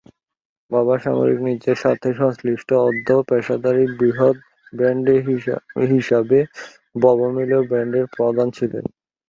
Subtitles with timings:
[0.71, 4.37] বাবা সামরিক নৃত্যের সাথে সংশ্লিষ্ট অর্ধ-পেশাদারী বৃহৎ
[4.73, 5.05] ব্যান্ড
[5.91, 6.39] হিসেবে
[7.01, 8.85] বব মিলার ব্যান্ডের প্রধান ছিলেন।